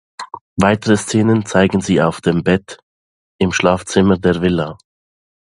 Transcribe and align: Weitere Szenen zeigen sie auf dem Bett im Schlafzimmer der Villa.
Weitere 0.55 0.97
Szenen 0.97 1.45
zeigen 1.45 1.79
sie 1.79 2.01
auf 2.01 2.21
dem 2.21 2.43
Bett 2.43 2.79
im 3.37 3.51
Schlafzimmer 3.51 4.17
der 4.17 4.41
Villa. 4.41 4.79